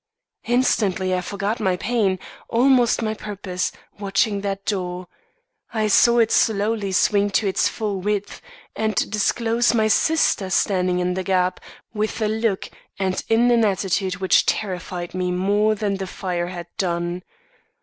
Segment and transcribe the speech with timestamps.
[0.47, 2.17] "Instantly, I forgot my pain,
[2.49, 5.05] almost my purpose, watching that door.
[5.75, 8.41] I saw it slowly swing to its full width,
[8.75, 11.59] and disclose my sister standing in the gap,
[11.93, 16.65] with a look and in an attitude which terrified me more than the fire had
[16.79, 17.21] done.